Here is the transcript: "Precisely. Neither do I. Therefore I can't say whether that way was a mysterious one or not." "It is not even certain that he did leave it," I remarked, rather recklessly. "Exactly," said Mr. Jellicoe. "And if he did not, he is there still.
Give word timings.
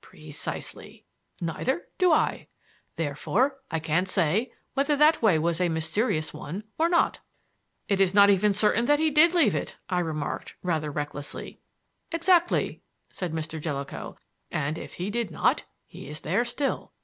"Precisely. 0.00 1.04
Neither 1.40 1.86
do 1.96 2.10
I. 2.12 2.48
Therefore 2.96 3.60
I 3.70 3.78
can't 3.78 4.08
say 4.08 4.52
whether 4.74 4.96
that 4.96 5.22
way 5.22 5.38
was 5.38 5.60
a 5.60 5.68
mysterious 5.68 6.34
one 6.34 6.64
or 6.76 6.88
not." 6.88 7.20
"It 7.86 8.00
is 8.00 8.12
not 8.12 8.28
even 8.28 8.52
certain 8.52 8.86
that 8.86 8.98
he 8.98 9.10
did 9.12 9.32
leave 9.32 9.54
it," 9.54 9.76
I 9.88 10.00
remarked, 10.00 10.56
rather 10.60 10.90
recklessly. 10.90 11.60
"Exactly," 12.10 12.82
said 13.12 13.32
Mr. 13.32 13.60
Jellicoe. 13.60 14.18
"And 14.50 14.76
if 14.76 14.94
he 14.94 15.08
did 15.08 15.30
not, 15.30 15.62
he 15.86 16.08
is 16.08 16.22
there 16.22 16.44
still. 16.44 16.90